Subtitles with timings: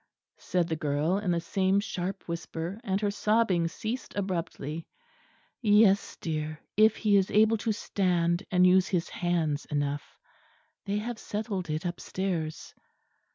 [0.39, 4.87] said the girl, in the same sharp whisper; and her sobbing ceased abruptly.
[5.61, 10.17] "Yes, dear; if he is able to stand and use his hands enough.
[10.85, 12.73] They have settled it upstairs."